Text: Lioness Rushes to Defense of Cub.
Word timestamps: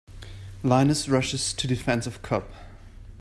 Lioness 0.63 1.07
Rushes 1.07 1.53
to 1.53 1.67
Defense 1.67 2.07
of 2.07 2.23
Cub. 2.23 2.47